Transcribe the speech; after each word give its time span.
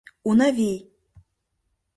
Унавий! 0.29 0.77